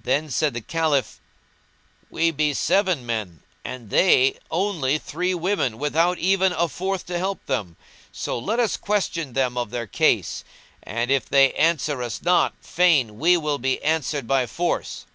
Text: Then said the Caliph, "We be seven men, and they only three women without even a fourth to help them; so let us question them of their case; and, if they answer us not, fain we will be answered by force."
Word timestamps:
Then 0.00 0.30
said 0.30 0.54
the 0.54 0.60
Caliph, 0.60 1.20
"We 2.08 2.30
be 2.30 2.54
seven 2.54 3.04
men, 3.04 3.42
and 3.64 3.90
they 3.90 4.38
only 4.48 4.98
three 4.98 5.34
women 5.34 5.78
without 5.78 6.16
even 6.18 6.52
a 6.52 6.68
fourth 6.68 7.04
to 7.06 7.18
help 7.18 7.44
them; 7.46 7.76
so 8.12 8.38
let 8.38 8.60
us 8.60 8.76
question 8.76 9.32
them 9.32 9.58
of 9.58 9.70
their 9.70 9.88
case; 9.88 10.44
and, 10.84 11.10
if 11.10 11.28
they 11.28 11.52
answer 11.54 12.04
us 12.04 12.22
not, 12.22 12.54
fain 12.60 13.18
we 13.18 13.36
will 13.36 13.58
be 13.58 13.82
answered 13.82 14.28
by 14.28 14.46
force." 14.46 15.06